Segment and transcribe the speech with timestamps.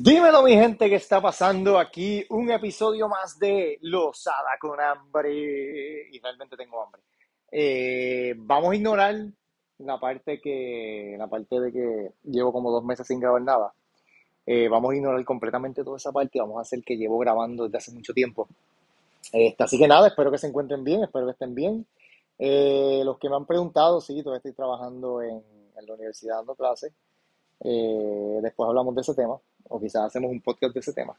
[0.00, 2.24] Dímelo, mi gente, ¿qué está pasando aquí?
[2.30, 6.08] Un episodio más de Losada con hambre.
[6.12, 7.02] Y realmente tengo hambre.
[7.50, 9.16] Eh, vamos a ignorar
[9.78, 13.72] la parte que, la parte de que llevo como dos meses sin grabar nada.
[14.46, 17.64] Eh, vamos a ignorar completamente toda esa parte y vamos a hacer que llevo grabando
[17.64, 18.46] desde hace mucho tiempo.
[19.32, 21.84] Este, así que nada, espero que se encuentren bien, espero que estén bien.
[22.38, 25.42] Eh, los que me han preguntado, sí, todavía estoy trabajando en,
[25.84, 26.92] la universidad dando clases.
[27.60, 31.16] Después hablamos de ese tema, o quizás hacemos un podcast de ese tema.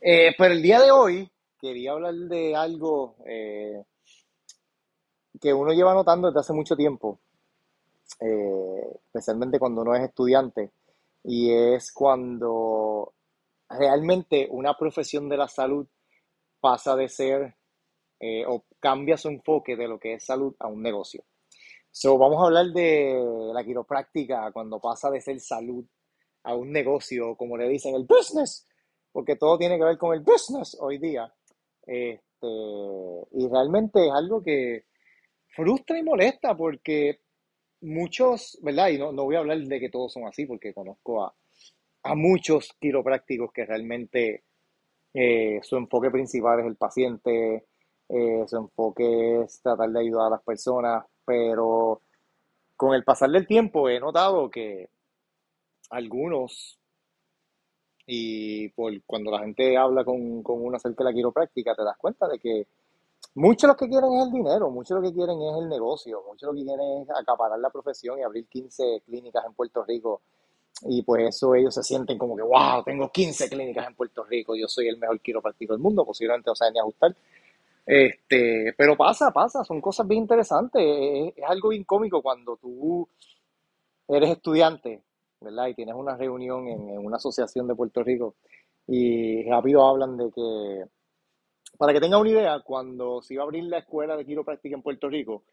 [0.00, 3.82] Eh, pero el día de hoy quería hablar de algo eh,
[5.40, 7.18] que uno lleva notando desde hace mucho tiempo,
[8.20, 10.70] eh, especialmente cuando uno es estudiante,
[11.24, 13.12] y es cuando
[13.68, 15.86] realmente una profesión de la salud
[16.60, 17.54] pasa de ser
[18.20, 21.24] eh, o cambia su enfoque de lo que es salud a un negocio.
[21.90, 25.84] So, vamos a hablar de la quiropráctica cuando pasa de ser salud
[26.46, 28.66] a un negocio, como le dicen, el business,
[29.12, 31.32] porque todo tiene que ver con el business hoy día.
[31.84, 32.46] Este,
[33.32, 34.84] y realmente es algo que
[35.48, 37.20] frustra y molesta porque
[37.80, 38.88] muchos, ¿verdad?
[38.88, 41.34] Y no, no voy a hablar de que todos son así, porque conozco a,
[42.04, 44.44] a muchos quiroprácticos que realmente
[45.12, 47.66] eh, su enfoque principal es el paciente,
[48.08, 52.02] eh, su enfoque es tratar de ayudar a las personas, pero
[52.76, 54.90] con el pasar del tiempo he notado que
[55.90, 56.78] algunos,
[58.06, 61.96] y por cuando la gente habla con, con uno acerca de la quiropráctica, te das
[61.98, 62.66] cuenta de que
[63.34, 66.48] muchos lo que quieren es el dinero, muchos lo que quieren es el negocio, muchos
[66.48, 70.22] lo que quieren es acaparar la profesión y abrir 15 clínicas en Puerto Rico.
[70.82, 74.54] Y pues eso ellos se sienten como que, wow, tengo 15 clínicas en Puerto Rico,
[74.54, 77.16] yo soy el mejor quiropráctico del mundo, posiblemente no saben ni ajustar.
[77.86, 80.82] Este, pero pasa, pasa, son cosas bien interesantes.
[80.82, 83.08] Es, es algo bien cómico cuando tú
[84.08, 85.02] eres estudiante,
[85.40, 85.68] ¿verdad?
[85.68, 88.36] Y tienes una reunión en, en una asociación de Puerto Rico
[88.86, 90.84] y rápido hablan de que,
[91.78, 94.82] para que tenga una idea, cuando se iba a abrir la escuela de quiropráctica en
[94.82, 95.44] Puerto Rico,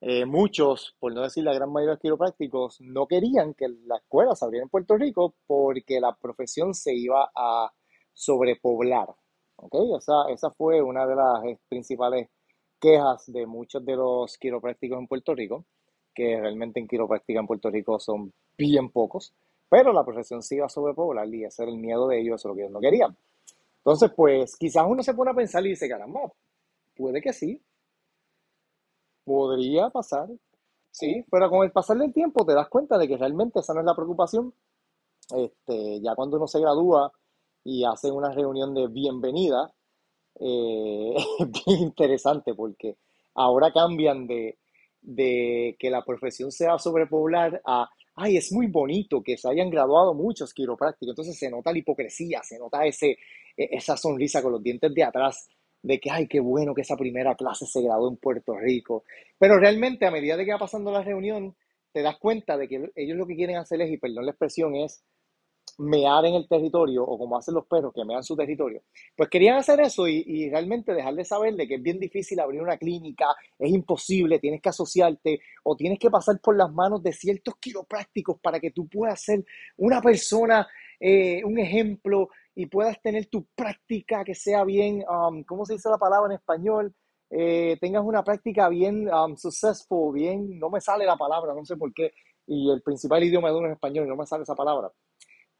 [0.00, 3.98] eh, muchos, por no decir la gran mayoría de los quiroprácticos, no querían que la
[3.98, 7.72] escuela se abriera en Puerto Rico porque la profesión se iba a
[8.12, 9.08] sobrepoblar.
[9.56, 9.74] ¿ok?
[9.96, 12.28] Esa, esa fue una de las principales
[12.80, 15.66] quejas de muchos de los quiroprácticos en Puerto Rico,
[16.14, 19.32] que realmente en quiropráctica en Puerto Rico son bien pocos,
[19.68, 22.44] pero la profesión se iba a sobrepoblar y ese era el miedo de ellos, es
[22.44, 23.16] lo que ellos no querían.
[23.78, 26.32] Entonces, pues quizás uno se pone a pensar y dice, caramba,
[26.94, 27.60] puede que sí,
[29.24, 30.28] podría pasar,
[30.90, 33.80] sí, pero con el pasar del tiempo te das cuenta de que realmente esa no
[33.80, 34.54] es la preocupación.
[35.34, 37.12] Este, ya cuando uno se gradúa
[37.64, 39.72] y hace una reunión de bienvenida,
[40.38, 41.14] eh,
[41.66, 42.96] es interesante porque
[43.34, 44.58] ahora cambian de,
[45.02, 50.14] de que la profesión sea sobrepoblar a, ay, es muy bonito que se hayan graduado
[50.14, 53.18] muchos quiroprácticos, entonces se nota la hipocresía, se nota ese,
[53.56, 55.48] e- esa sonrisa con los dientes de atrás
[55.82, 59.04] de que, ay, qué bueno que esa primera clase se graduó en Puerto Rico.
[59.38, 61.56] Pero realmente a medida de que va pasando la reunión,
[61.92, 64.76] te das cuenta de que ellos lo que quieren hacer es, y perdón la expresión,
[64.76, 65.02] es
[65.78, 68.82] mear en el territorio, o como hacen los perros que mean su territorio.
[69.16, 72.60] Pues querían hacer eso y, y realmente dejarles saber de que es bien difícil abrir
[72.60, 73.26] una clínica,
[73.58, 78.38] es imposible, tienes que asociarte o tienes que pasar por las manos de ciertos quiroprácticos
[78.40, 79.44] para que tú puedas ser
[79.76, 80.66] una persona,
[81.00, 85.88] eh, un ejemplo y puedas tener tu práctica que sea bien, um, ¿cómo se dice
[85.88, 86.94] la palabra en español?
[87.30, 91.76] Eh, tengas una práctica bien um, successful, bien, no me sale la palabra, no sé
[91.76, 92.12] por qué,
[92.46, 94.92] y el principal idioma de uno es español y no me sale esa palabra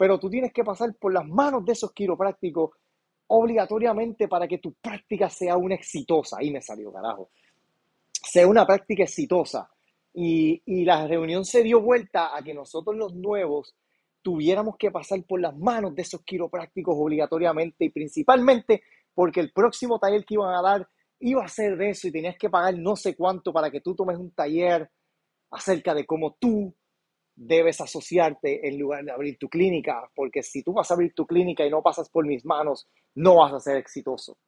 [0.03, 2.71] pero tú tienes que pasar por las manos de esos quiroprácticos
[3.29, 6.39] obligatoriamente para que tu práctica sea una exitosa.
[6.41, 7.31] Ahí me salió, carajo.
[8.11, 9.71] Sea una práctica exitosa.
[10.13, 13.77] Y, y la reunión se dio vuelta a que nosotros los nuevos
[14.23, 18.83] tuviéramos que pasar por las manos de esos quiroprácticos obligatoriamente y principalmente
[19.15, 20.89] porque el próximo taller que iban a dar
[21.21, 23.95] iba a ser de eso y tenías que pagar no sé cuánto para que tú
[23.95, 24.91] tomes un taller
[25.53, 26.75] acerca de cómo tú
[27.35, 31.27] debes asociarte en lugar de abrir tu clínica, porque si tú vas a abrir tu
[31.27, 34.39] clínica y no pasas por mis manos, no vas a ser exitoso.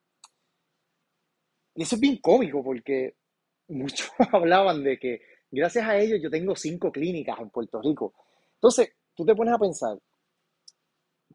[1.75, 3.15] Y eso es bien cómico porque
[3.67, 5.21] muchos hablaban de que
[5.51, 8.13] gracias a ellos yo tengo cinco clínicas en Puerto Rico.
[8.55, 9.97] Entonces, tú te pones a pensar,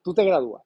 [0.02, 0.62] tú te gradúas,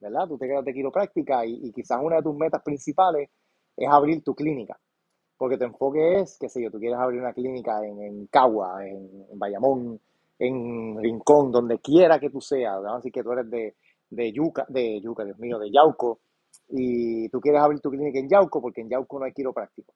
[0.00, 0.26] ¿verdad?
[0.26, 3.30] Tú te gradúas de quiropráctica y, y quizás una de tus metas principales
[3.76, 4.78] es abrir tu clínica.
[5.38, 8.84] Porque tu enfoque es, qué sé yo, tú quieres abrir una clínica en, en Cagua,
[8.84, 10.00] en, en Bayamón,
[10.38, 13.76] en Rincón, donde quiera que tú seas, vamos a decir que tú eres de,
[14.10, 16.20] de Yuca, de Yuca, Dios mío, de Yauco,
[16.68, 19.94] y tú quieres abrir tu clínica en Yauco porque en Yauco no hay quiropráctico,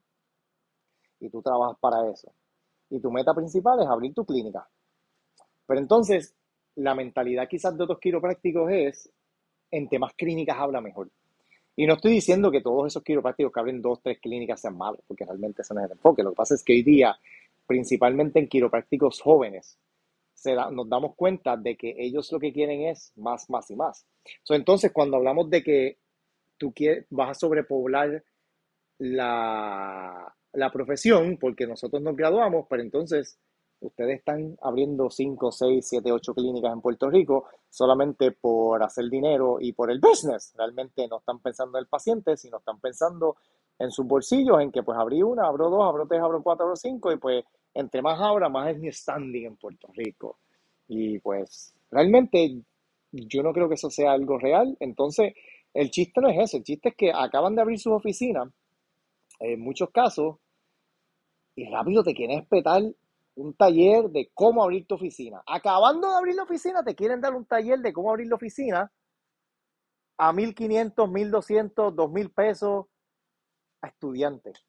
[1.21, 2.33] y tú trabajas para eso.
[2.91, 4.69] Y tu meta principal es abrir tu clínica.
[5.67, 6.35] Pero entonces,
[6.77, 9.11] la mentalidad quizás de otros quiroprácticos es,
[9.71, 11.11] entre más clínicas habla mejor.
[11.75, 15.01] Y no estoy diciendo que todos esos quiroprácticos que abren dos, tres clínicas sean malos,
[15.07, 16.23] porque realmente ese no es el enfoque.
[16.23, 17.19] Lo que pasa es que hoy día,
[17.67, 19.79] principalmente en quiroprácticos jóvenes,
[20.73, 24.07] nos damos cuenta de que ellos lo que quieren es más, más y más.
[24.49, 25.99] entonces, cuando hablamos de que
[26.59, 26.75] tú
[27.11, 28.23] vas a sobrepoblar
[28.99, 33.39] la, la profesión, porque nosotros nos graduamos, pero entonces
[33.83, 39.59] ustedes están abriendo 5, 6, 7, 8 clínicas en Puerto Rico solamente por hacer dinero
[39.61, 40.55] y por el business.
[40.57, 43.37] Realmente no están pensando en el paciente, sino están pensando
[43.79, 46.77] en sus bolsillos, en que pues abrí una, abro dos, abro tres, abro cuatro, abro
[46.77, 47.45] cinco, y pues
[47.75, 50.39] entre más abra, más es mi standing en Puerto Rico.
[50.89, 52.63] Y pues realmente
[53.11, 54.77] yo no creo que eso sea algo real.
[54.81, 55.35] Entonces,
[55.75, 58.49] el chiste no es eso, el chiste es que acaban de abrir sus oficinas,
[59.41, 60.37] en muchos casos,
[61.55, 62.83] y rápido te quieren espetar
[63.35, 65.43] un taller de cómo abrir tu oficina.
[65.47, 68.93] Acabando de abrir la oficina, te quieren dar un taller de cómo abrir la oficina
[70.19, 72.87] a 1.500, 1.200, 2.000 pesos
[73.81, 74.65] a estudiantes.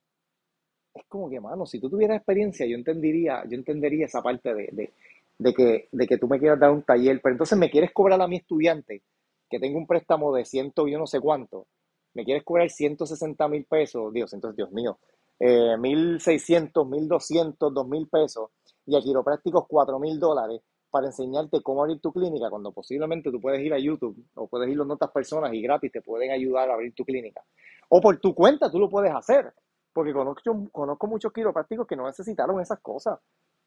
[0.93, 4.93] Es como que, mano, si tú tuvieras experiencia, yo entendería, yo entendería esa parte de,
[5.37, 8.21] de, que, de que tú me quieras dar un taller, pero entonces me quieres cobrar
[8.21, 9.01] a mi estudiante,
[9.49, 11.67] que tengo un préstamo de ciento y yo no sé cuánto,
[12.13, 14.99] me quieres cobrar 160 mil pesos, Dios, entonces, Dios mío,
[15.39, 18.49] eh, 1.600, 1.200, 2.000 pesos
[18.85, 23.61] y a quiroprácticos 4.000 dólares para enseñarte cómo abrir tu clínica, cuando posiblemente tú puedes
[23.61, 26.75] ir a YouTube o puedes ir a otras personas y gratis te pueden ayudar a
[26.75, 27.43] abrir tu clínica.
[27.89, 29.53] O por tu cuenta tú lo puedes hacer,
[29.91, 33.19] porque conozco, conozco muchos quiroprácticos que no necesitaron esas cosas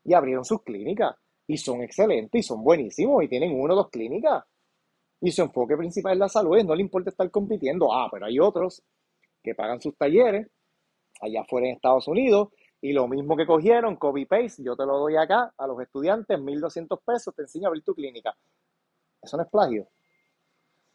[0.05, 1.17] y abrieron sus clínicas
[1.49, 4.45] y son excelentes y son buenísimos y tienen uno o dos clínicas
[5.21, 7.93] y su enfoque principal es la salud, no le importa estar compitiendo.
[7.93, 8.83] Ah, pero hay otros
[9.43, 10.47] que pagan sus talleres
[11.21, 12.49] allá fuera en Estados Unidos.
[12.81, 16.39] Y lo mismo que cogieron, copy paste, yo te lo doy acá a los estudiantes,
[16.39, 18.37] 1.200 pesos, te enseño a abrir tu clínica.
[19.23, 19.89] Eso no es plagio.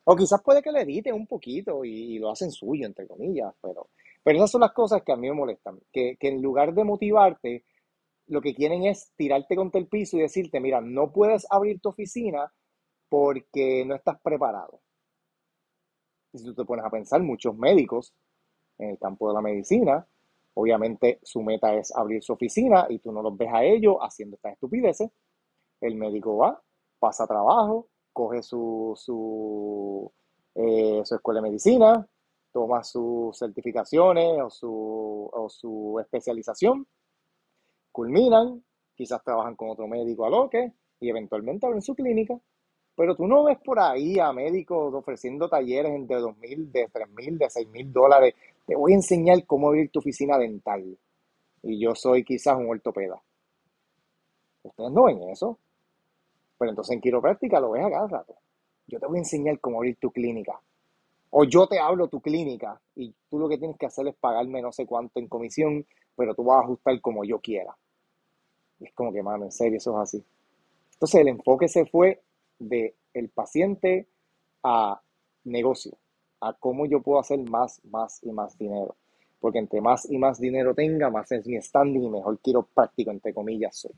[0.04, 3.90] O quizás puede que le editen un poquito y, lo hacen suyo, entre comillas, pero,
[4.24, 5.80] pero esas son las cosas que a mí me molestan.
[5.92, 7.66] Que, que en lugar de motivarte,
[8.28, 11.90] lo que quieren es tirarte contra el piso y decirte, mira, no puedes abrir tu
[11.90, 12.52] oficina
[13.10, 14.82] porque no estás preparado.
[16.34, 18.14] Y si tú te pones a pensar, muchos médicos
[18.82, 20.06] en el campo de la medicina.
[20.54, 24.36] Obviamente su meta es abrir su oficina y tú no los ves a ellos haciendo
[24.36, 25.10] estas estupideces.
[25.80, 26.62] El médico va,
[27.00, 30.12] pasa trabajo, coge su, su,
[30.56, 32.08] eh, su escuela de medicina,
[32.52, 36.86] toma sus certificaciones o su, o su especialización,
[37.92, 38.64] culminan,
[38.96, 42.40] quizás trabajan con otro médico a lo que y eventualmente abren su clínica.
[42.96, 47.46] Pero tú no ves por ahí a médicos ofreciendo talleres entre 2.000, de 3.000, de
[47.46, 48.36] 6.000 dólares
[48.72, 50.98] te voy a enseñar cómo abrir tu oficina dental.
[51.62, 53.22] Y yo soy quizás un ortopeda.
[54.64, 55.60] Ustedes no ven eso.
[56.58, 58.34] Pero entonces en quiropráctica lo ves a cada rato.
[58.88, 60.58] Yo te voy a enseñar cómo abrir tu clínica.
[61.32, 64.62] O yo te hablo tu clínica y tú lo que tienes que hacer es pagarme
[64.62, 65.86] no sé cuánto en comisión,
[66.16, 67.76] pero tú vas a ajustar como yo quiera.
[68.80, 70.26] Y es como que, mano, en serio, eso es así.
[70.94, 72.22] Entonces el enfoque se fue
[72.58, 72.96] de
[73.36, 74.08] paciente
[74.64, 75.02] a
[75.44, 75.98] negocio
[76.42, 78.96] a cómo yo puedo hacer más, más y más dinero.
[79.40, 83.12] Porque entre más y más dinero tenga, más es mi standing y mejor quiero práctico,
[83.12, 83.92] entre comillas, soy.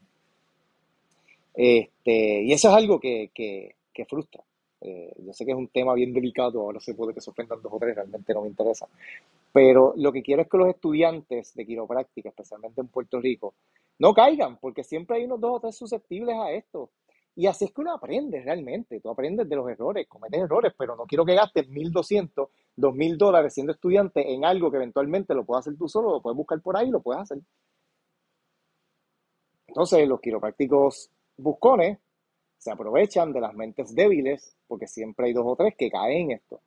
[1.53, 3.75] Este, y eso es algo que,
[4.07, 4.43] frustra.
[4.81, 7.61] Eh, yo sé que es un tema bien delicado, ahora se puede que se ofendan
[7.61, 8.87] dos o tres, realmente no me interesa.
[9.53, 13.53] Pero lo que quiero es que los estudiantes de quiropráctica, especialmente en Puerto Rico,
[13.99, 16.89] no caigan, porque siempre hay unos dos o tres susceptibles a esto.
[17.35, 20.95] Y así es que uno aprende realmente, tú aprendes de los errores, cometes errores, pero
[20.95, 25.65] no quiero que gastes 1.200, 2.000 dólares siendo estudiante en algo que eventualmente lo puedes
[25.65, 27.39] hacer tú solo, lo puedes buscar por ahí lo puedes hacer.
[29.67, 31.97] Entonces, los quiroprácticos buscones
[32.59, 36.37] se aprovechan de las mentes débiles, porque siempre hay dos o tres que caen en
[36.37, 36.61] esto.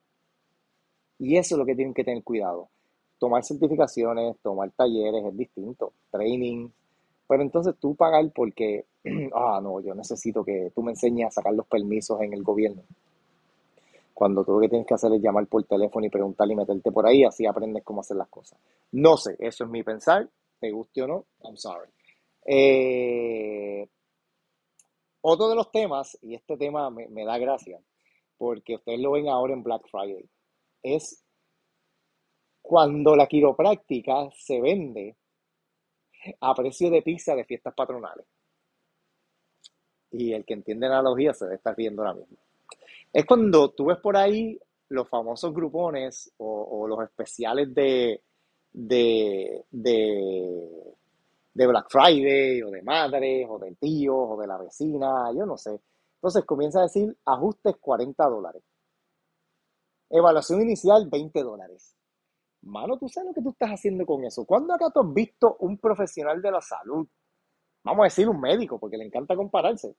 [1.19, 2.69] Y eso es lo que tienen que tener cuidado.
[3.19, 6.69] Tomar certificaciones, tomar talleres es distinto, training,
[7.29, 8.85] pero entonces tú pagar porque
[9.35, 12.83] ah, no, yo necesito que tú me enseñes a sacar los permisos en el gobierno.
[14.13, 16.91] Cuando tú lo que tienes que hacer es llamar por teléfono y preguntarle y meterte
[16.91, 18.59] por ahí, así aprendes cómo hacer las cosas.
[18.93, 21.91] No sé, eso es mi pensar, te guste o no, I'm sorry.
[22.47, 23.87] Eh,
[25.21, 27.79] otro de los temas, y este tema me, me da gracia,
[28.39, 30.25] porque ustedes lo ven ahora en Black Friday,
[30.83, 31.23] es
[32.63, 35.17] cuando la quiropráctica se vende
[36.41, 38.27] a precio de pizza de fiestas patronales
[40.11, 42.37] y el que entiende analogía se debe estar viendo ahora mismo.
[43.13, 44.59] Es cuando tú ves por ahí
[44.89, 48.23] los famosos grupones o, los especiales de,
[48.73, 55.45] de, de, Black Friday o de madres o de tíos o de la vecina, yo
[55.47, 55.81] no sé.
[56.17, 58.63] Entonces comienza a decir ajustes 40 dólares.
[60.09, 61.97] Evaluación inicial, 20 dólares.
[62.63, 64.45] Mano, tú sabes lo que tú estás haciendo con eso.
[64.45, 67.07] ¿Cuándo acá tú has visto un profesional de la salud?
[67.87, 69.95] Vamos a decir un médico, porque le encanta compararse.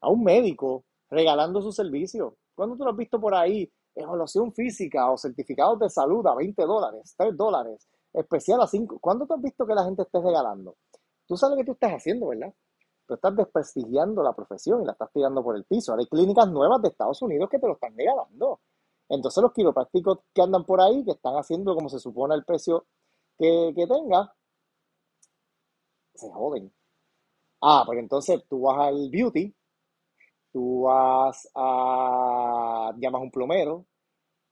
[0.00, 2.36] A un médico regalando su servicio.
[2.54, 3.70] ¿Cuándo tú lo has visto por ahí?
[3.94, 8.98] Evaluación física o certificados de salud a 20 dólares, 3 dólares, especial a 5.
[8.98, 10.76] ¿Cuándo tú has visto que la gente esté regalando?
[11.28, 12.52] Tú sabes lo que tú estás haciendo, ¿verdad?
[13.06, 15.92] Tú estás desprestigiando la profesión y la estás tirando por el piso.
[15.92, 18.60] Ahora hay clínicas nuevas de Estados Unidos que te lo están regalando.
[19.08, 22.86] Entonces los quiroprácticos que andan por ahí, que están haciendo como se supone el precio
[23.38, 24.34] que, tenga,
[26.14, 26.72] se joden.
[27.62, 29.54] Ah, pero entonces tú vas al beauty,
[30.52, 33.86] tú vas a, llamas a un plomero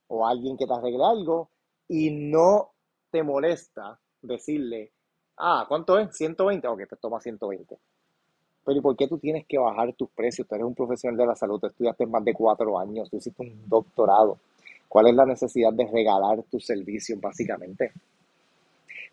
[0.08, 1.50] o a alguien que te arregle algo
[1.88, 2.70] y no
[3.10, 4.92] te molesta decirle,
[5.38, 6.16] ah, ¿cuánto es?
[6.16, 7.76] 120, ok, te toma 120.
[8.64, 10.46] Pero ¿y por qué tú tienes que bajar tus precios?
[10.46, 13.42] Tú eres un profesional de la salud, tú estudiaste más de cuatro años, tú hiciste
[13.42, 14.38] un doctorado.
[14.88, 17.92] ¿Cuál es la necesidad de regalar tus servicios, básicamente?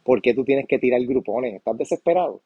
[0.04, 1.56] ¿Por qué tú tienes que tirar grupones?
[1.56, 2.42] ¿Estás desesperado?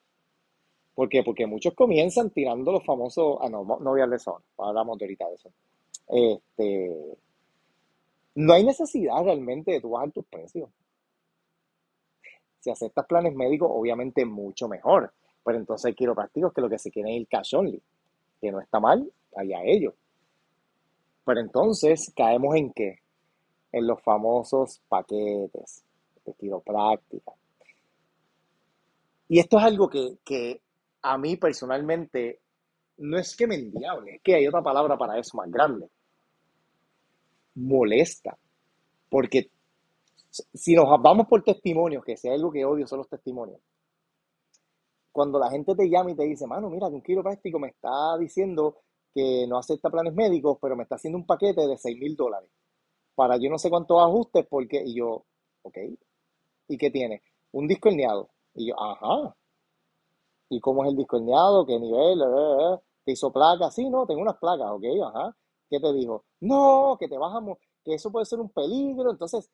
[0.93, 1.23] ¿Por qué?
[1.23, 3.37] Porque muchos comienzan tirando los famosos.
[3.41, 4.41] Ah, no, no voy a hablar de eso.
[4.57, 5.51] Hablamos ahorita de eso.
[6.07, 7.17] Este,
[8.35, 10.69] no hay necesidad realmente de tú bajar tus precios.
[12.59, 15.13] Si aceptas planes médicos, obviamente mucho mejor.
[15.43, 17.81] Pero entonces hay quiroprácticos que lo que se quieren es el cash only.
[18.39, 19.93] Que no está mal, allá ellos.
[21.25, 23.01] Pero entonces caemos en qué?
[23.71, 25.83] en los famosos paquetes
[26.25, 27.31] de quiropráctica.
[29.29, 30.61] Y esto es algo que,
[31.01, 32.39] a mí personalmente
[32.97, 35.87] no es que me endiable, es que hay otra palabra para eso más grande.
[37.55, 38.37] Molesta.
[39.09, 39.51] Porque
[40.53, 43.59] si nos vamos por testimonios, que sea algo que odio son los testimonios.
[45.11, 48.77] Cuando la gente te llama y te dice, mano, mira, un quiropráctico me está diciendo
[49.13, 52.49] que no acepta planes médicos, pero me está haciendo un paquete de 6 mil dólares
[53.15, 55.25] para yo no sé cuántos ajustes, porque, y yo,
[55.61, 55.77] ok,
[56.69, 57.21] ¿y qué tiene?
[57.51, 58.31] Un disco herniado.
[58.55, 59.35] Y yo, ajá.
[60.51, 61.65] ¿Y cómo es el disco herniado?
[61.65, 62.21] ¿Qué nivel?
[62.21, 62.79] Eh, eh, eh.
[63.05, 63.73] ¿Te hizo placas?
[63.73, 65.33] Sí, no, tengo unas placas, ok, ajá.
[65.69, 66.25] ¿Qué te dijo?
[66.41, 69.11] No, que te bajamos, que eso puede ser un peligro.
[69.11, 69.49] Entonces,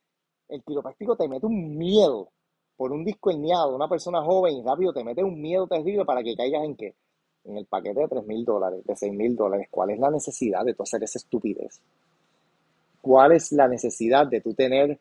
[0.49, 2.31] el quiropráctico te mete un miedo
[2.75, 6.23] por un disco herniado, una persona joven y rápido te mete un miedo terrible para
[6.23, 6.95] que caigas en qué?
[7.43, 9.67] En el paquete de 3 mil dólares, de 6 mil dólares.
[9.69, 11.79] ¿Cuál es la necesidad de tú hacer esa estupidez?
[13.01, 14.99] ¿Cuál es la necesidad de tú tener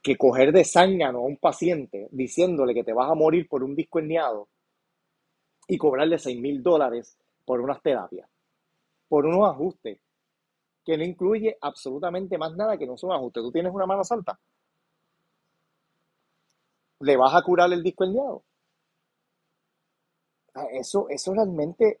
[0.00, 3.74] que coger de zángano a un paciente diciéndole que te vas a morir por un
[3.74, 4.46] disco herniado
[5.70, 8.28] y cobrarle 6 mil dólares por unas terapias,
[9.08, 10.00] por unos ajustes,
[10.84, 13.42] que no incluye absolutamente más nada que no son ajustes.
[13.42, 14.38] Tú tienes una mano santa.
[17.00, 18.42] ¿Le vas a curar el disco herniado?
[20.54, 22.00] Ah, eso, eso realmente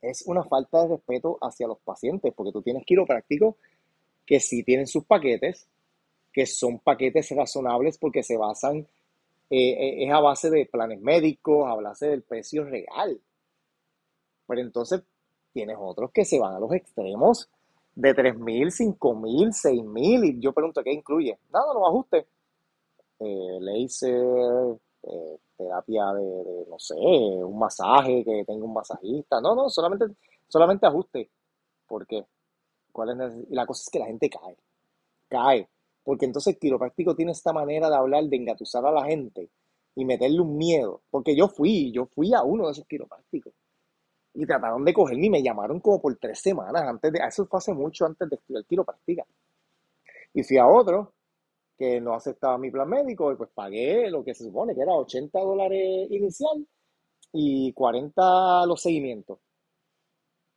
[0.00, 3.56] es una falta de respeto hacia los pacientes, porque tú tienes quiroprácticos
[4.24, 5.68] que sí tienen sus paquetes,
[6.32, 8.86] que son paquetes razonables porque se basan,
[9.50, 13.20] eh, eh, es a base de planes médicos, a base del precio real.
[14.46, 15.02] Pero entonces
[15.52, 17.48] tienes otros que se van a los extremos
[17.94, 21.38] de 3.000, 5.000, 6.000 y yo pregunto, ¿qué incluye?
[21.50, 22.26] Nada, los ajustes.
[23.18, 29.40] Eh, laser, eh, terapia de, no sé, un masaje, que tenga un masajista.
[29.40, 30.06] No, no, solamente,
[30.48, 31.30] solamente ajuste.
[31.86, 32.26] ¿Por qué?
[32.92, 34.56] ¿Cuál es la cosa es que la gente cae.
[35.28, 35.68] Cae.
[36.06, 39.50] Porque entonces el quiropráctico tiene esta manera de hablar, de engatusar a la gente
[39.96, 41.02] y meterle un miedo.
[41.10, 43.52] Porque yo fui, yo fui a uno de esos quiroprácticos.
[44.34, 47.58] Y trataron de cogerme y me llamaron como por tres semanas antes de, eso fue
[47.58, 49.26] hace mucho antes de estudiar quiropráctica.
[50.32, 51.14] Y fui a otro
[51.76, 54.92] que no aceptaba mi plan médico y pues pagué lo que se supone que era
[54.92, 56.64] 80 dólares inicial
[57.32, 59.40] y 40 los seguimientos.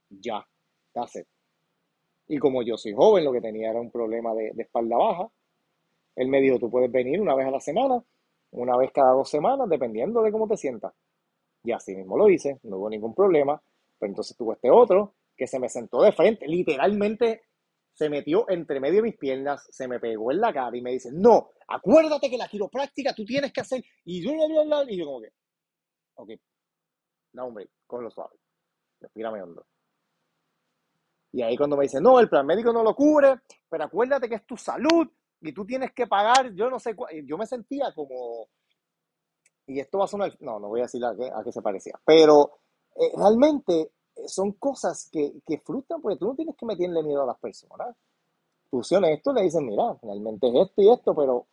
[0.10, 0.46] Ya,
[0.94, 1.26] hace.
[2.28, 5.30] Y como yo soy joven, lo que tenía era un problema de, de, espalda baja.
[6.16, 8.04] Él me dijo, tú puedes venir una vez a la semana,
[8.52, 10.94] una vez cada dos semanas, dependiendo de cómo te sientas.
[11.64, 13.62] Y así mismo lo hice, no hubo ningún problema.
[13.98, 17.44] Pero entonces tuvo este otro que se me sentó de frente, literalmente
[17.94, 20.92] se metió entre medio de mis piernas, se me pegó en la cara y me
[20.92, 23.84] dice, no, acuérdate que la quiropráctica tú tienes que hacer.
[24.06, 24.32] Y yo,
[24.88, 25.34] y yo como que,
[26.16, 26.30] ok,
[27.34, 28.36] no, hombre, con lo suave,
[29.02, 29.66] respírame hondo.
[31.32, 33.36] Y ahí cuando me dice, no, el plan médico no lo cubre,
[33.70, 35.08] pero acuérdate que es tu salud
[35.42, 38.48] y tú tienes que pagar, yo no sé, yo me sentía como,
[39.68, 41.62] y esto va a sonar, no, no voy a decir a qué, a qué se
[41.62, 42.60] parecía, pero
[42.96, 43.92] eh, realmente
[44.28, 47.96] son cosas que, que frustran porque tú no tienes que meterle miedo a las personas.
[48.70, 51.48] Tú esto le dicen, mira, realmente es esto y esto, pero...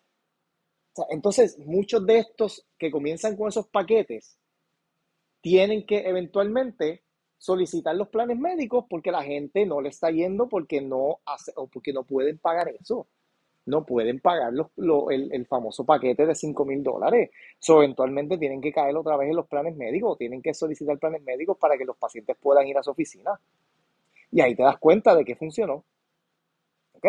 [1.08, 4.38] entonces, muchos de estos que comienzan con esos paquetes
[5.40, 7.04] tienen que eventualmente
[7.38, 11.68] solicitar los planes médicos porque la gente no le está yendo porque no hace o
[11.68, 13.06] porque no pueden pagar eso.
[13.66, 17.30] No pueden pagar el, famoso paquete de 5 mil dólares.
[17.58, 21.23] So, eventualmente tienen que caer otra vez en los planes médicos, tienen que solicitar planes
[21.23, 23.38] médicos para que los pacientes puedan ir a su oficina.
[24.30, 25.85] Y ahí te das cuenta de que funcionó.
[26.92, 27.06] ¿Ok?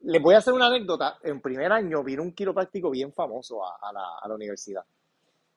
[0.00, 1.18] Les voy a hacer una anécdota.
[1.22, 4.84] En primer año vino un quiropráctico bien famoso a, la, universidad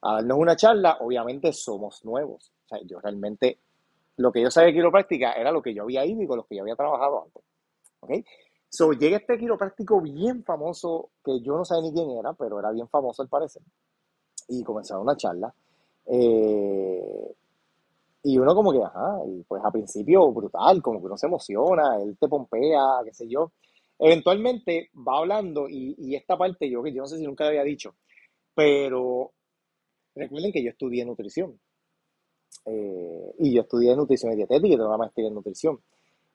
[0.02, 0.98] a darnos una charla.
[1.02, 2.54] Obviamente somos nuevos.
[2.66, 3.60] O sea, yo realmente
[4.16, 6.48] lo que yo sabía de quiropráctica era lo que yo había ido y con los
[6.48, 7.44] que yo había trabajado antes.
[8.00, 8.12] ¿Ok?
[8.74, 12.72] So, llega este quiropráctico bien famoso, que yo no sabía ni quién era, pero era
[12.72, 13.62] bien famoso al parecer.
[14.48, 15.54] Y comenzaron una charla.
[16.06, 17.36] Eh,
[18.24, 21.98] y uno como que, ajá, y pues a principio brutal, como que uno se emociona,
[22.02, 23.52] él te pompea, qué sé yo.
[24.00, 27.50] Eventualmente va hablando y, y esta parte yo que yo no sé si nunca le
[27.50, 27.96] había dicho,
[28.56, 29.34] pero
[30.16, 31.60] recuerden que yo estudié nutrición.
[32.66, 35.82] Eh, y yo estudié nutrición y dietética y tengo una maestría en nutrición.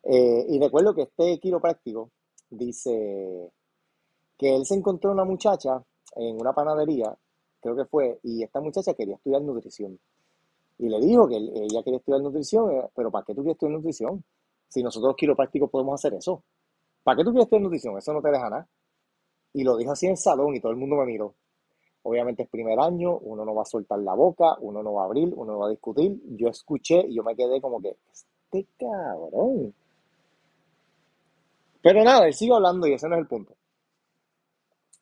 [0.02, 2.10] Eh, y recuerdo que este quiropráctico
[2.50, 3.52] dice
[4.38, 5.82] que él se encontró una muchacha
[6.16, 7.16] en una panadería,
[7.60, 9.98] creo que fue, y esta muchacha quería estudiar nutrición.
[10.78, 13.76] Y le dijo que ella quería estudiar nutrición, eh, pero ¿para qué tú quieres estudiar
[13.76, 14.22] nutrición?
[14.68, 16.42] Si nosotros los quiroprácticos podemos hacer eso.
[17.02, 17.96] ¿Para qué tú quieres estudiar nutrición?
[17.96, 18.68] Eso no te deja nada.
[19.52, 21.34] Y lo dijo así en el salón y todo el mundo me miró.
[22.02, 25.04] Obviamente es primer año, uno no va a soltar la boca, uno no va a
[25.06, 26.20] abrir, uno no va a discutir.
[26.36, 29.74] Yo escuché y yo me quedé como que, este cabrón.
[31.86, 33.54] Pero nada, él sigue hablando y ese no es el punto.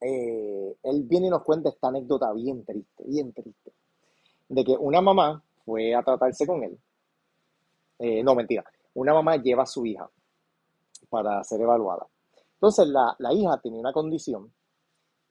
[0.03, 3.73] Eh, él viene y nos cuenta esta anécdota bien triste, bien triste,
[4.51, 6.79] de que una mamá fue a tratarse con él.
[7.99, 8.63] Eh, no, mentira.
[8.93, 10.07] Una mamá lleva a su hija
[11.09, 12.07] para ser evaluada.
[12.53, 14.53] Entonces la, la hija tenía una condición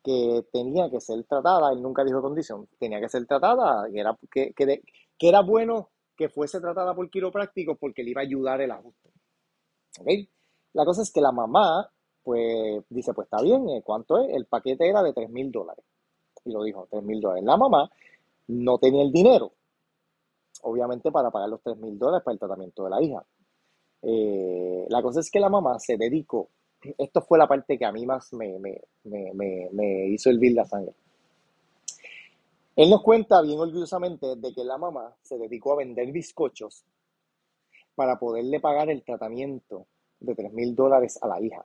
[0.04, 4.18] que tenía que ser tratada, él nunca dijo condición, tenía que ser tratada, que era,
[4.32, 4.82] que, que,
[5.20, 9.12] era bueno que fuese tratada por quiropráctico porque le iba a ayudar el ajuste.
[10.00, 10.28] ¿Okay?
[10.74, 11.90] La cosa es que la mamá,
[12.24, 14.34] pues, dice, pues está bien, eh, ¿cuánto es?
[14.34, 15.86] El paquete era de 3 mil dólares.
[16.46, 17.44] Y lo dijo, 3 mil dólares.
[17.44, 17.90] La mamá
[18.48, 19.54] no tenía el dinero,
[20.64, 23.26] obviamente, para pagar los 3 mil dólares para el tratamiento de la hija.
[24.02, 26.50] Eh, la cosa es que la mamá se dedicó
[26.98, 30.66] esto fue la parte que a mí más me, me, me, me hizo hervir la
[30.66, 30.94] sangre.
[32.76, 36.84] Él nos cuenta bien orgullosamente de que la mamá se dedicó a vender bizcochos
[37.96, 39.86] para poderle pagar el tratamiento
[40.24, 41.64] de 3 mil dólares a la hija.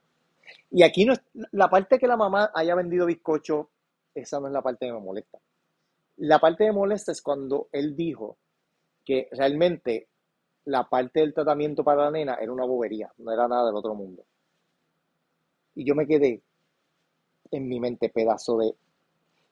[0.70, 1.14] Y aquí no
[1.52, 3.66] la parte que la mamá haya vendido bizcochos,
[4.14, 5.38] esa no es la parte que me molesta.
[6.16, 8.36] La parte que me molesta es cuando él dijo
[9.04, 10.08] que realmente
[10.64, 13.94] la parte del tratamiento para la nena era una bobería, no era nada del otro
[13.94, 14.24] mundo.
[15.74, 16.42] Y yo me quedé
[17.50, 18.74] en mi mente pedazo de...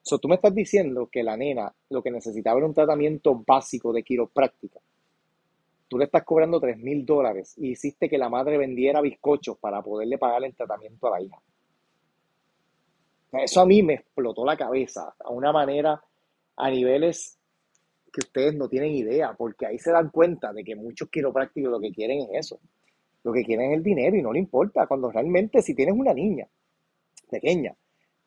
[0.01, 3.91] So, tú me estás diciendo que la nena lo que necesitaba era un tratamiento básico
[3.91, 4.79] de quiropráctica.
[5.87, 9.81] Tú le estás cobrando 3 mil dólares y hiciste que la madre vendiera bizcochos para
[9.81, 11.37] poderle pagar el tratamiento a la hija.
[13.31, 16.01] Eso a mí me explotó la cabeza a una manera,
[16.55, 17.37] a niveles
[18.11, 21.79] que ustedes no tienen idea, porque ahí se dan cuenta de que muchos quiroprácticos lo
[21.79, 22.59] que quieren es eso.
[23.23, 24.87] Lo que quieren es el dinero y no le importa.
[24.87, 26.47] Cuando realmente si tienes una niña
[27.29, 27.75] pequeña,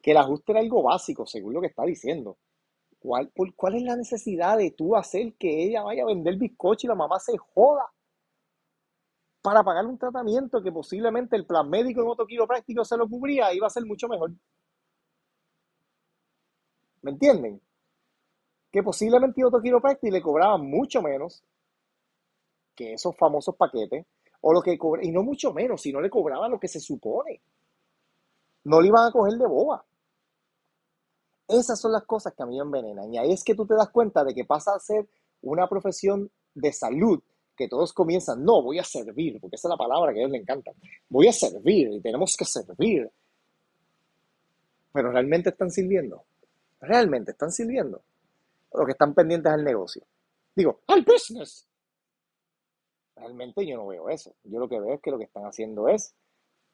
[0.01, 2.37] que el ajuste era algo básico, según lo que está diciendo,
[3.01, 6.89] ¿cuál, cuál es la necesidad de tú hacer que ella vaya a vender bizcocho y
[6.89, 7.91] la mamá se joda?
[9.43, 13.53] Para pagar un tratamiento que posiblemente el plan médico en otro quiropráctico se lo cubría,
[13.55, 14.33] iba a ser mucho mejor.
[17.03, 17.61] ¿Me entienden?
[18.71, 21.43] Que posiblemente otro quiropráctico le cobraba mucho menos
[22.75, 24.07] que esos famosos paquetes
[24.43, 26.81] o lo que cobra, y no mucho menos, si no le cobraba lo que se
[26.81, 27.41] supone.
[28.65, 29.85] No le iban a coger de boba.
[31.51, 33.13] Esas son las cosas que a mí me envenenan.
[33.13, 35.09] Y ahí es que tú te das cuenta de que pasa a ser
[35.43, 37.21] una profesión de salud
[37.57, 40.33] que todos comienzan, no, voy a servir, porque esa es la palabra que a ellos
[40.33, 40.73] les encanta.
[41.11, 43.11] Voy a servir y tenemos que servir.
[44.93, 46.25] Pero realmente están sirviendo.
[46.81, 48.01] Realmente están sirviendo.
[48.73, 50.03] Lo que están pendientes al negocio.
[50.57, 51.67] Digo, al business.
[53.15, 54.35] Realmente yo no veo eso.
[54.45, 56.15] Yo lo que veo es que lo que están haciendo es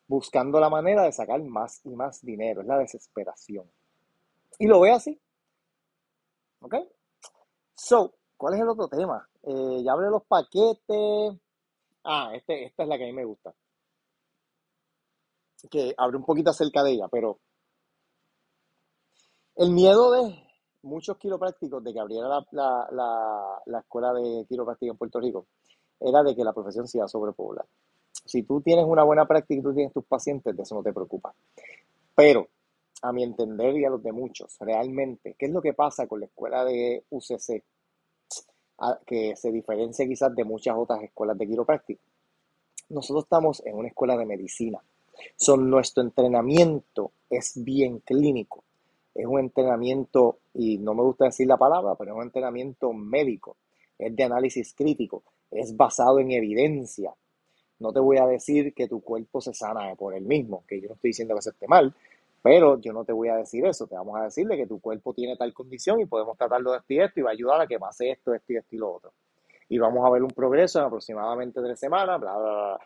[0.07, 2.61] buscando la manera de sacar más y más dinero.
[2.61, 3.69] Es la desesperación.
[4.59, 5.21] Y lo veo así.
[6.61, 6.75] ¿Ok?
[7.75, 9.29] So, ¿cuál es el otro tema?
[9.43, 11.39] Eh, ya hablé los paquetes.
[12.05, 13.55] Ah, este, esta es la que a mí me gusta.
[15.71, 17.41] Que hablé un poquito acerca de ella, pero
[19.57, 20.47] el miedo de
[20.83, 25.49] muchos quiroprácticos de que abriera la, la, la escuela de quiropráctica en Puerto Rico
[25.99, 27.67] era de que la profesión se iba a sobrepoblar.
[28.25, 30.93] Si tú tienes una buena práctica y tú tienes tus pacientes, de eso no te
[30.93, 31.35] preocupa.
[32.15, 32.49] Pero,
[33.03, 36.21] a mi entender y a los de muchos, realmente, ¿qué es lo que pasa con
[36.21, 37.63] la escuela de UCC?
[39.07, 42.03] que se diferencia quizás de muchas otras escuelas de quiropráctica.
[42.91, 44.79] Nosotros estamos en una escuela de medicina.
[45.35, 48.63] Son, nuestro entrenamiento es bien clínico.
[49.15, 53.57] Es un entrenamiento, y no me gusta decir la palabra, pero es un entrenamiento médico.
[53.99, 55.23] Es de análisis crítico.
[55.51, 57.15] Es basado en evidencia.
[57.79, 60.89] No te voy a decir que tu cuerpo se sana por el mismo, que yo
[60.89, 61.95] no estoy diciendo que se esté mal,
[62.47, 65.13] pero yo no te voy a decir eso, te vamos a decirle que tu cuerpo
[65.13, 67.67] tiene tal condición y podemos tratarlo de esto y esto y va a ayudar a
[67.67, 69.13] que pase esto, esto y esto y lo otro.
[69.69, 72.79] Y vamos a ver un progreso en aproximadamente tres semanas, bla, bla, bla.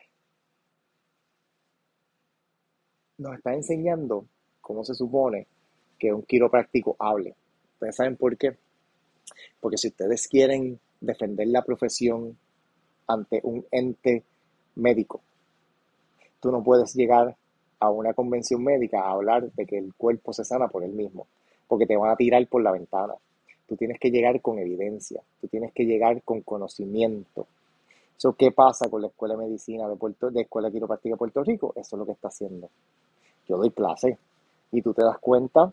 [3.18, 4.24] Nos está enseñando
[4.62, 5.46] cómo se supone
[5.98, 7.34] que un quiropráctico hable.
[7.74, 8.56] ¿Ustedes saben por qué?
[9.60, 12.38] Porque si ustedes quieren defender la profesión
[13.06, 14.24] ante un ente
[14.76, 15.20] médico,
[16.40, 17.36] tú no puedes llegar
[17.80, 21.26] a una convención médica a hablar de que el cuerpo se sana por él mismo,
[21.66, 23.14] porque te van a tirar por la ventana.
[23.66, 27.46] Tú tienes que llegar con evidencia, tú tienes que llegar con conocimiento.
[28.16, 31.42] Eso, ¿Qué pasa con la Escuela de Medicina de, Puerto, de Escuela Quiropráctica de Puerto
[31.42, 31.72] Rico?
[31.74, 32.68] Eso es lo que está haciendo.
[33.48, 34.18] Yo doy clase
[34.72, 35.72] y tú te das cuenta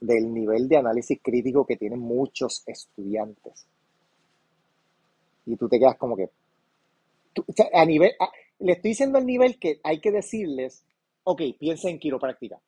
[0.00, 3.66] del nivel de análisis crítico que tienen muchos estudiantes.
[5.46, 6.30] Y tú te quedas como que,
[7.72, 8.12] a nivel,
[8.58, 10.82] le estoy diciendo al nivel que hay que decirles
[11.24, 12.60] Ok, piensa en quiropráctica.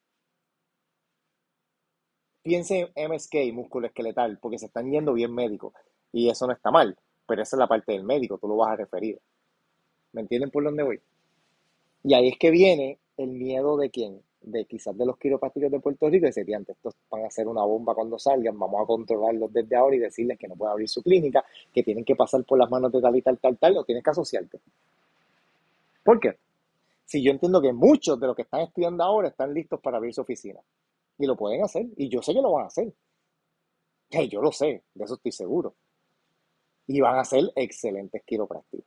[2.42, 5.72] Piensa en MSK, músculo esqueletal, porque se están yendo bien médicos.
[6.12, 8.72] Y eso no está mal, pero esa es la parte del médico, tú lo vas
[8.72, 9.18] a referir.
[10.12, 11.00] ¿Me entienden por dónde voy?
[12.04, 14.20] Y ahí es que viene el miedo de quién?
[14.42, 17.64] De quizás de los quiroprácticos de Puerto Rico, y antes estos van a hacer una
[17.64, 21.02] bomba cuando salgan, vamos a controlarlos desde ahora y decirles que no pueden abrir su
[21.02, 23.84] clínica, que tienen que pasar por las manos de tal y tal, tal, tal, o
[23.84, 24.60] tienes que asociarte.
[26.02, 26.36] ¿Por qué?
[27.12, 30.14] Si yo entiendo que muchos de los que están estudiando ahora están listos para abrir
[30.14, 30.60] su oficina.
[31.18, 31.84] Y lo pueden hacer.
[31.98, 32.90] Y yo sé que lo van a hacer.
[34.30, 35.74] yo lo sé, de eso estoy seguro.
[36.86, 38.86] Y van a ser excelentes quiroprácticos.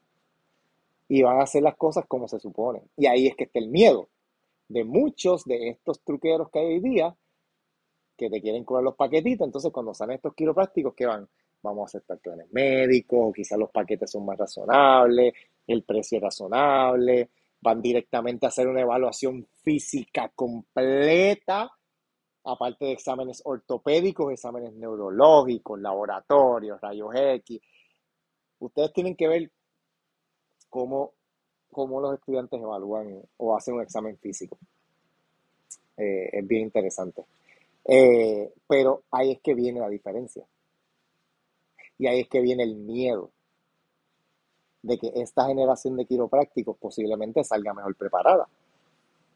[1.08, 2.82] Y van a hacer las cosas como se supone.
[2.98, 4.10] Y ahí es que está el miedo
[4.70, 7.16] de muchos de estos truqueros que hay hoy día
[8.18, 9.46] que te quieren cobrar los paquetitos.
[9.46, 11.30] Entonces, cuando salen estos quiroprácticos, ¿qué van?
[11.62, 15.32] Vamos a aceptar planes médicos, quizás los paquetes son más razonables,
[15.68, 17.30] el precio es razonable,
[17.66, 21.72] van directamente a hacer una evaluación física completa,
[22.44, 27.60] aparte de exámenes ortopédicos, exámenes neurológicos, laboratorios, rayos X.
[28.60, 29.52] Ustedes tienen que ver
[30.70, 31.14] cómo,
[31.72, 34.60] cómo los estudiantes evalúan o hacen un examen físico.
[35.98, 37.26] Eh, es bien interesante.
[37.84, 40.46] Eh, pero ahí es que viene la diferencia.
[41.98, 43.32] Y ahí es que viene el miedo
[44.86, 48.48] de que esta generación de quiroprácticos posiblemente salga mejor preparada.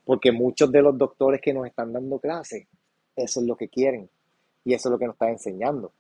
[0.05, 2.67] Porque muchos de los doctores que nos están dando clases,
[3.15, 4.07] eso es lo que quieren
[4.63, 5.91] y eso es lo que nos están enseñando.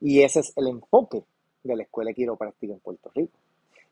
[0.00, 1.22] Y ese es el enfoque
[1.62, 3.38] de la escuela de quiropráctica en Puerto Rico.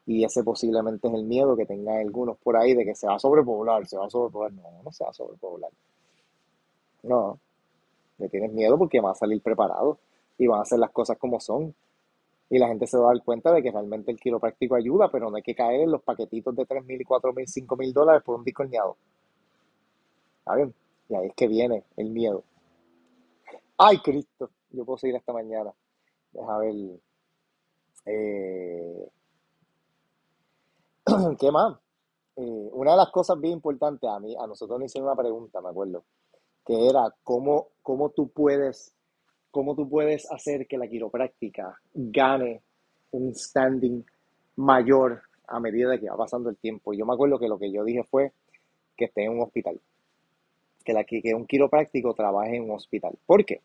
[0.06, 3.14] Y ese posiblemente es el miedo que tengan algunos por ahí de que se va
[3.14, 4.52] a sobrepoblar, se va a sobrepoblar.
[4.52, 5.70] No, no se va a sobrepoblar.
[7.04, 7.38] No,
[8.18, 9.98] le tienes miedo porque van a salir preparados
[10.36, 11.74] y van a hacer las cosas como son
[12.50, 15.30] y la gente se va a dar cuenta de que realmente el quiropráctico ayuda, pero
[15.30, 17.92] no hay que caer en los paquetitos de 3 mil y 4 mil, 5 mil
[17.92, 18.94] dólares por un disco ¿Está
[20.54, 20.74] bien?
[21.08, 22.44] Y ahí es que viene el miedo.
[23.78, 24.50] ¡Ay, Cristo!
[24.70, 25.72] Yo puedo seguir esta mañana.
[26.32, 26.74] Deja ver.
[28.06, 29.08] Eh,
[31.38, 31.78] ¿Qué más?
[32.36, 35.60] Eh, una de las cosas bien importantes a mí, a nosotros nos hicieron una pregunta,
[35.60, 36.04] me acuerdo,
[36.66, 38.92] que era cómo, cómo tú puedes
[39.54, 42.60] cómo tú puedes hacer que la quiropráctica gane
[43.12, 44.04] un standing
[44.56, 46.92] mayor a medida que va pasando el tiempo.
[46.92, 48.32] Yo me acuerdo que lo que yo dije fue
[48.96, 49.80] que esté en un hospital,
[50.84, 53.16] que, que un quiropráctico trabaje en un hospital.
[53.24, 53.60] ¿Por qué?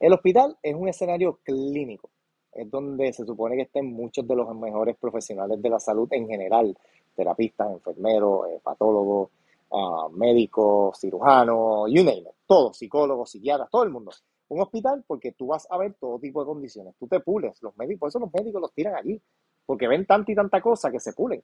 [0.00, 2.10] El hospital es un escenario clínico,
[2.52, 6.26] es donde se supone que estén muchos de los mejores profesionales de la salud en
[6.26, 6.76] general,
[7.14, 9.30] terapistas, enfermeros, eh, patólogos,
[9.70, 14.10] uh, médicos, cirujanos, you name it, todos, psicólogos, psiquiatras, todo el mundo
[14.48, 16.94] un hospital porque tú vas a ver todo tipo de condiciones.
[16.98, 19.20] Tú te pules, los médicos, por eso los médicos los tiran allí,
[19.66, 21.42] porque ven tanta y tanta cosa que se pulen.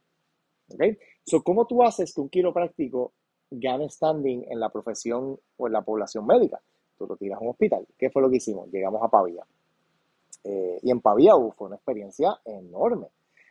[0.69, 0.83] ¿Ok?
[1.25, 3.13] So, ¿cómo tú haces que un quiropráctico
[3.51, 6.61] gane standing en la profesión o en la población médica?
[6.97, 7.87] Tú lo tiras a un hospital.
[7.99, 8.71] ¿Qué fue lo que hicimos?
[8.71, 9.45] Llegamos a Pavía.
[10.45, 13.09] Eh, y en Pavía fue una experiencia enorme.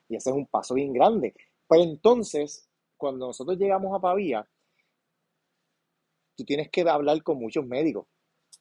[0.09, 1.35] Y ese es un paso bien grande.
[1.67, 4.47] Pero entonces, cuando nosotros llegamos a Pavía,
[6.35, 8.07] tú tienes que hablar con muchos médicos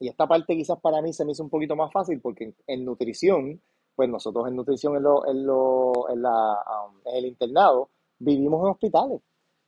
[0.02, 2.84] y esta parte quizás para mí se me hizo un poquito más fácil porque en,
[2.84, 3.62] nutrición,
[3.94, 7.88] pues nosotros en nutrición en, lo, en, lo, en, la, um, en el internado
[8.18, 9.20] vivimos en hospitales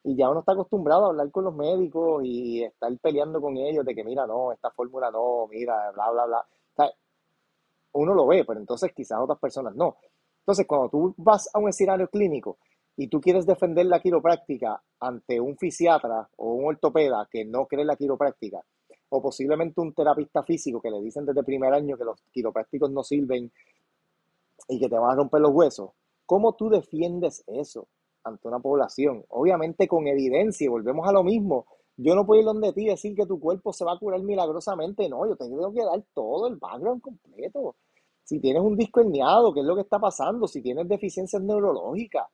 [0.03, 3.85] y ya uno está acostumbrado a hablar con los médicos y estar peleando con ellos
[3.85, 6.93] de que mira, no, esta fórmula no, mira, bla, bla, bla.
[7.93, 9.97] uno lo ve, pero entonces quizás otras personas no.
[10.41, 12.59] Entonces, cuando tú vas a un escenario clínico
[12.97, 17.85] y tú quieres defender la quiropráctica ante un fisiatra o un ortopeda que no cree
[17.85, 18.65] la quiropráctica,
[19.17, 23.05] o posiblemente un terapista físico que le dicen desde primer año que los quiroprácticos no
[23.05, 23.53] sirven
[24.69, 25.91] y que te van a romper los huesos,
[26.27, 27.87] ¿cómo tú defiendes eso
[28.25, 29.25] ante una población?
[29.29, 31.65] Obviamente con evidencia, y volvemos a lo mismo.
[31.97, 34.21] Yo no puedo ir donde ti y decir que tu cuerpo se va a curar
[34.23, 37.77] milagrosamente, no, yo tengo que dar todo el background completo.
[38.25, 40.49] Si tienes un disco herniado, ¿qué es lo que está pasando?
[40.49, 42.27] Si tienes deficiencias neurológicas,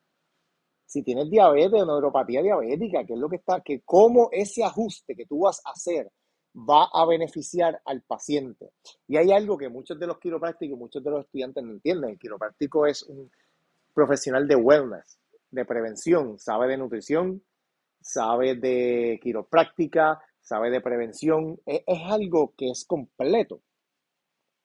[0.87, 3.61] si tienes diabetes o neuropatía diabética, ¿qué es lo que está?
[3.61, 6.11] Que cómo ese ajuste que tú vas a hacer
[6.55, 8.71] va a beneficiar al paciente.
[9.07, 12.11] Y hay algo que muchos de los quiroprácticos, muchos de los estudiantes no entienden.
[12.11, 13.31] El quiropráctico es un
[13.95, 15.19] profesional de wellness,
[15.51, 17.43] de prevención, sabe de nutrición,
[18.01, 21.61] sabe de quiropráctica, sabe de prevención.
[21.67, 23.61] Es, es algo que es completo.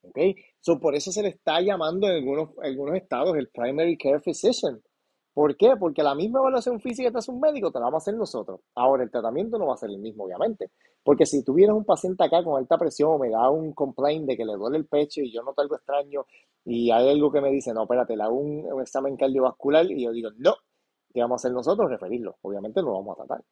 [0.02, 0.18] ¿Ok?
[0.60, 4.80] So, por eso se le está llamando en algunos, algunos estados el primary care physician.
[5.36, 5.76] ¿Por qué?
[5.78, 8.14] Porque la misma evaluación física que te hace un médico te la vamos a hacer
[8.14, 8.58] nosotros.
[8.74, 10.70] Ahora, el tratamiento no va a ser el mismo, obviamente.
[11.04, 14.46] Porque si tuvieras un paciente acá con alta presión me da un complaint de que
[14.46, 16.24] le duele el pecho y yo noto algo extraño
[16.64, 20.10] y hay algo que me dice, no, espérate, le hago un, examen cardiovascular y yo
[20.10, 20.54] digo, no,
[21.12, 21.90] ¿qué vamos a hacer nosotros?
[21.90, 22.38] Referirlo.
[22.40, 23.44] Obviamente no lo vamos a tratar.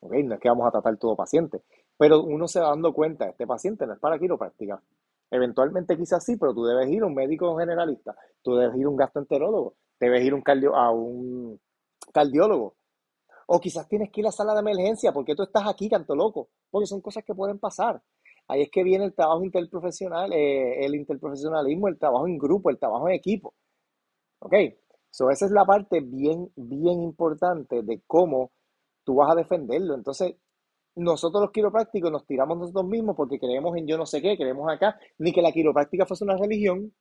[0.00, 0.12] ¿Ok?
[0.22, 1.62] No es que vamos a tratar todo paciente.
[1.96, 4.82] Pero uno se va dando cuenta, este paciente no es para quiropráctica.
[5.30, 8.90] Eventualmente quizás sí, pero tú debes ir a un médico generalista, tú debes ir a
[8.90, 11.60] un gastroenterólogo, debes ir un, cardio, a un
[12.12, 12.76] cardiólogo.
[13.46, 16.14] O quizás tienes que ir a la sala de emergencia, porque tú estás aquí, canto
[16.14, 16.48] loco?
[16.70, 18.02] Porque son cosas que pueden pasar.
[18.48, 22.78] Ahí es que viene el trabajo interprofesional, eh, el interprofesionalismo, el trabajo en grupo, el
[22.78, 23.54] trabajo en equipo.
[24.40, 24.54] ¿Ok?
[25.10, 28.52] So, esa es la parte bien, bien importante de cómo
[29.04, 29.94] tú vas a defenderlo.
[29.94, 30.36] Entonces,
[30.96, 34.70] nosotros los quiroprácticos nos tiramos nosotros mismos porque creemos en yo no sé qué, creemos
[34.70, 36.92] acá, ni que la quiropráctica fuese una religión.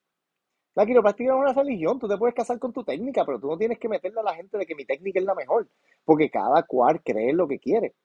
[0.75, 3.57] La quiropráctica es una religión, tú te puedes casar con tu técnica, pero tú no
[3.57, 5.69] tienes que meterle a la gente de que mi técnica es la mejor,
[6.03, 7.95] porque cada cual cree lo que quiere.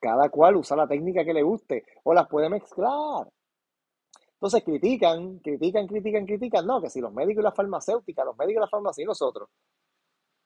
[0.00, 3.28] Cada cual usa la técnica que le guste o las puede mezclar.
[4.34, 6.66] Entonces critican, critican, critican, critican.
[6.66, 9.48] No, que si los médicos y las farmacéuticas, los médicos y las farmacéuticas y nosotros,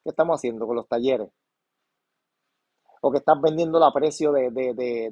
[0.02, 1.28] ¿qué estamos haciendo con los talleres?
[3.02, 5.10] o que estás vendiendo a precio de, de, de,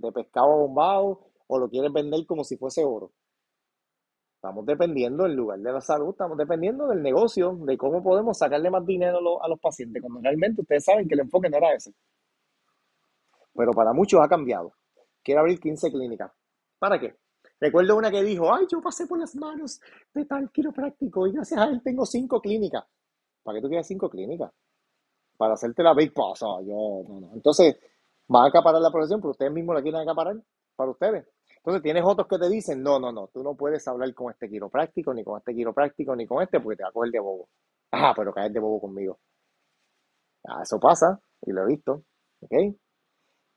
[0.00, 3.12] de, pescado bombado o lo quieres vender como si fuese oro.
[4.42, 8.70] Estamos dependiendo, en lugar de la salud, estamos dependiendo del negocio, de cómo podemos sacarle
[8.70, 11.94] más dinero a los, pacientes, cuando realmente ustedes saben que el enfoque no era ese.
[13.54, 14.72] Pero para muchos ha cambiado.
[15.22, 16.32] Quiero abrir 15 clínicas.
[16.80, 17.14] ¿Para qué?
[17.60, 19.80] Recuerdo una que dijo, ay, yo pasé por las manos
[20.12, 22.84] de tal quiropráctico y gracias a él tengo cinco clínicas.
[23.44, 24.50] ¿Para qué tú quieres cinco clínicas?
[25.36, 26.40] para hacerte la big boss.
[26.40, 27.30] yo, no, no.
[27.34, 27.76] Entonces,
[28.26, 30.36] van a acaparar la profesión, pero ustedes mismos la quieren acaparar
[30.74, 31.26] para ustedes.
[31.62, 34.48] Entonces, tienes otros que te dicen, no, no, no, tú no puedes hablar con este
[34.48, 37.48] quiropráctico, ni con este quiropráctico, ni con este, porque te va a coger de bobo.
[37.92, 39.18] Ah, pero caer de bobo conmigo.
[40.44, 42.02] Ah, eso pasa, y lo he visto,
[42.40, 42.52] ¿ok?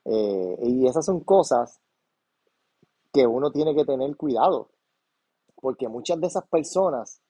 [0.04, 1.80] Eh, y esas son cosas
[3.12, 4.70] que uno tiene que tener cuidado,
[5.56, 7.20] porque muchas de esas personas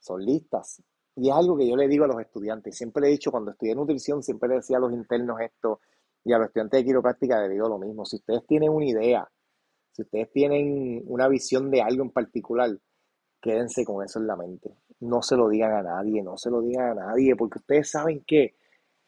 [0.00, 0.82] son listas,
[1.16, 2.76] y es algo que yo le digo a los estudiantes.
[2.76, 5.80] Siempre le he dicho, cuando estudié nutrición, siempre le decía a los internos esto
[6.24, 8.04] y a los estudiantes de quiropráctica le digo lo mismo.
[8.04, 9.30] Si ustedes tienen una idea,
[9.92, 12.70] si ustedes tienen una visión de algo en particular,
[13.40, 14.70] quédense con eso en la mente.
[15.00, 18.22] No se lo digan a nadie, no se lo digan a nadie, porque ustedes saben
[18.26, 18.54] que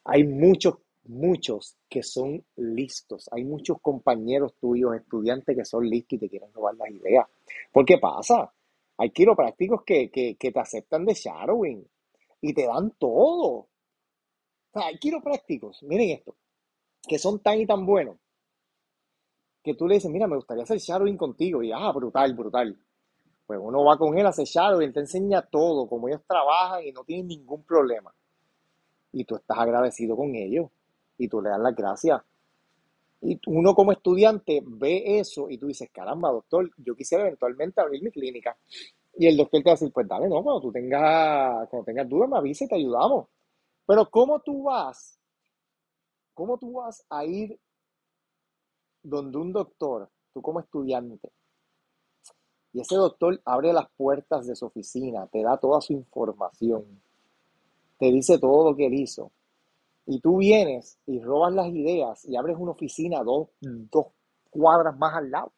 [0.05, 3.29] hay muchos, muchos que son listos.
[3.31, 7.27] Hay muchos compañeros tuyos, estudiantes que son listos y te quieren robar las ideas.
[7.71, 8.51] ¿Por qué pasa?
[8.97, 11.87] Hay quiroprácticos que, que, que te aceptan de shadowing
[12.41, 13.67] y te dan todo.
[14.73, 16.35] Hay quiroprácticos, miren esto,
[17.07, 18.17] que son tan y tan buenos,
[19.63, 22.77] que tú le dices, mira, me gustaría hacer shadowing contigo, y ah, brutal, brutal.
[23.45, 26.83] Pues uno va con él a hacer shadowing, él te enseña todo, cómo ellos trabajan
[26.83, 28.13] y no tienen ningún problema.
[29.11, 30.69] Y tú estás agradecido con ellos,
[31.17, 32.21] y tú le das las gracias.
[33.21, 38.03] Y uno como estudiante ve eso y tú dices, caramba, doctor, yo quisiera eventualmente abrir
[38.03, 38.57] mi clínica.
[39.15, 42.09] Y el doctor te va a decir, pues dale, no, cuando tú tengas, cuando tengas
[42.09, 43.27] dudas, me avisa y te ayudamos.
[43.85, 45.17] Pero ¿cómo tú vas?
[46.33, 47.57] ¿Cómo tú vas a ir
[49.03, 51.31] donde un doctor, tú como estudiante,
[52.71, 57.01] y ese doctor abre las puertas de su oficina, te da toda su información,
[57.99, 59.31] te dice todo lo que él hizo,
[60.05, 64.07] y tú vienes y robas las ideas y abres una oficina dos, dos
[64.49, 65.53] cuadras más al lado.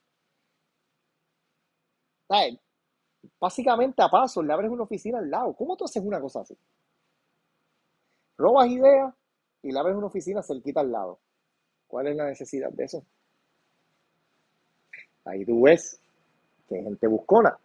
[2.28, 2.60] ¿Sabes?
[3.40, 5.54] básicamente a paso, le abres una oficina al lado.
[5.56, 6.58] ¿Cómo tú haces una cosa así?
[8.38, 9.14] Robas ideas
[9.62, 11.20] y le abres una oficina cerquita al lado.
[11.88, 13.06] ¿Cuál es la necesidad de eso?
[15.26, 16.00] Ahí tú ves
[16.68, 17.58] que hay gente buscona.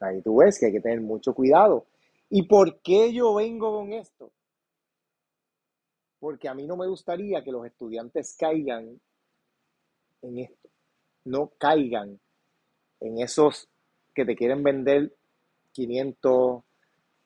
[0.00, 1.86] Ahí tú ves que hay que tener mucho cuidado.
[2.30, 4.30] ¿Y por qué yo vengo con esto?
[6.18, 9.00] Porque a mí no me gustaría que los estudiantes caigan
[10.22, 10.68] en esto.
[11.24, 12.18] No caigan
[13.00, 13.68] en esos
[14.14, 15.12] que te quieren vender
[15.72, 16.62] 500,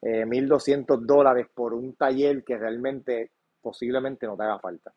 [0.03, 3.31] eh, 1200 dólares por un taller que realmente
[3.61, 4.93] posiblemente no te haga falta.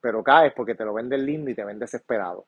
[0.00, 2.46] Pero caes porque te lo venden lindo y te ven desesperado.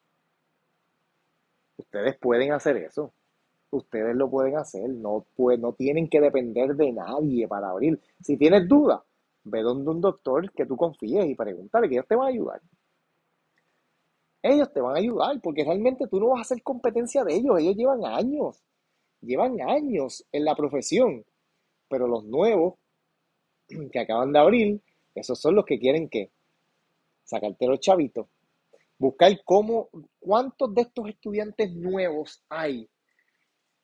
[1.81, 3.13] Ustedes pueden hacer eso.
[3.71, 4.89] Ustedes lo pueden hacer.
[4.91, 8.01] No, no tienen que depender de nadie para abrir.
[8.21, 9.01] Si tienes dudas,
[9.45, 12.61] ve donde un doctor que tú confíes y pregúntale que ellos te van a ayudar.
[14.43, 17.59] Ellos te van a ayudar porque realmente tú no vas a hacer competencia de ellos.
[17.59, 18.63] Ellos llevan años.
[19.23, 21.25] Llevan años en la profesión.
[21.89, 22.75] Pero los nuevos
[23.91, 24.81] que acaban de abrir,
[25.15, 26.31] esos son los que quieren que
[27.25, 28.27] sacarte los chavitos.
[29.01, 32.87] Buscar cómo, cuántos de estos estudiantes nuevos hay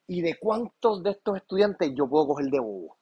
[0.07, 2.99] y de cuántos de estos estudiantes yo puedo coger de bobo.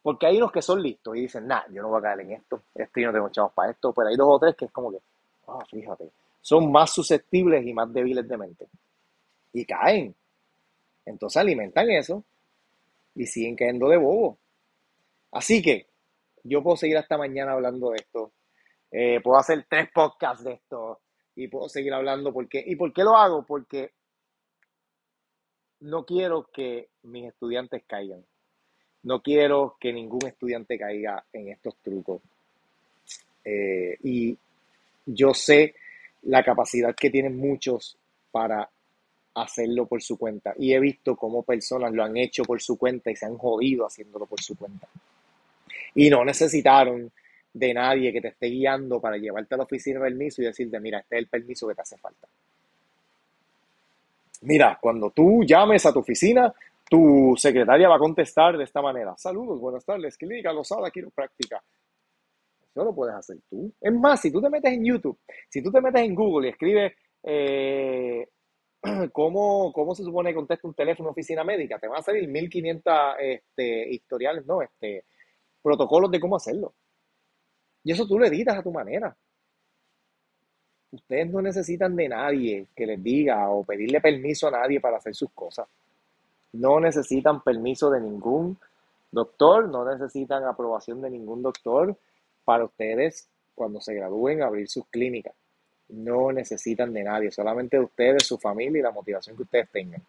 [0.00, 2.32] Porque hay unos que son listos y dicen, nah, yo no voy a caer en
[2.32, 4.72] esto, esto yo no tengo chavos para esto, pero hay dos o tres que es
[4.72, 5.00] como que,
[5.48, 8.68] ah, fíjate, son más susceptibles y más débiles de mente.
[9.52, 10.16] Y caen.
[11.04, 12.24] Entonces alimentan eso
[13.14, 14.38] y siguen cayendo de bobo.
[15.30, 15.88] Así que
[16.42, 18.32] yo puedo seguir hasta mañana hablando de esto.
[18.90, 21.01] Eh, puedo hacer tres podcasts de esto
[21.36, 22.32] y puedo seguir hablando.
[22.32, 23.44] Porque, ¿Y por qué lo hago?
[23.44, 23.92] Porque
[25.80, 28.24] no quiero que mis estudiantes caigan.
[29.04, 32.22] No quiero que ningún estudiante caiga en estos trucos.
[33.44, 34.38] Eh, y
[35.06, 35.74] yo sé
[36.22, 37.98] la capacidad que tienen muchos
[38.30, 38.70] para
[39.34, 40.54] hacerlo por su cuenta.
[40.56, 43.86] Y he visto cómo personas lo han hecho por su cuenta y se han jodido
[43.86, 44.88] haciéndolo por su cuenta.
[45.94, 47.10] Y no necesitaron
[47.52, 50.80] de nadie que te esté guiando para llevarte a la oficina de permiso y decirte,
[50.80, 52.26] mira, este es el permiso que te hace falta.
[54.42, 56.52] Mira, cuando tú llames a tu oficina,
[56.88, 59.14] tu secretaria va a contestar de esta manera.
[59.16, 61.62] Saludos, buenas tardes, clínica Lozada Quiropráctica.
[62.70, 63.70] Eso lo puedes hacer tú.
[63.80, 66.50] Es más, si tú te metes en YouTube, si tú te metes en Google y
[66.50, 68.26] escribes eh,
[69.12, 71.78] ¿cómo, ¿cómo, se supone que contesta un teléfono oficina médica?
[71.78, 75.04] Te van a salir 1500 este, historiales, no, este,
[75.62, 76.74] protocolos de cómo hacerlo.
[77.84, 79.14] Y eso tú lo editas a tu manera.
[80.92, 85.14] Ustedes no necesitan de nadie que les diga o pedirle permiso a nadie para hacer
[85.14, 85.66] sus cosas.
[86.52, 88.58] No necesitan permiso de ningún
[89.10, 91.96] doctor, no necesitan aprobación de ningún doctor
[92.44, 95.34] para ustedes cuando se gradúen abrir sus clínicas.
[95.88, 100.02] No necesitan de nadie, solamente de ustedes, su familia y la motivación que ustedes tengan.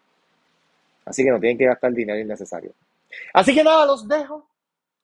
[1.04, 2.72] Así que no tienen que gastar dinero innecesario.
[3.32, 4.46] Así que nada, los dejo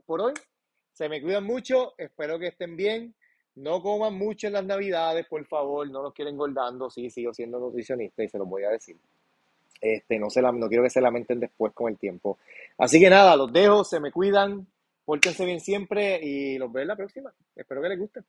[0.07, 0.35] por hoy.
[1.01, 3.15] Se me cuidan mucho, espero que estén bien.
[3.55, 6.91] No coman mucho en las navidades, por favor, no los quieren engordando.
[6.91, 8.99] Sí, sigo siendo nutricionista y se los voy a decir.
[9.81, 12.37] Este, no, se la, no quiero que se lamenten después con el tiempo.
[12.77, 14.67] Así que nada, los dejo, se me cuidan,
[15.07, 17.33] pórtense bien siempre y los veo en la próxima.
[17.57, 18.21] Espero que les guste.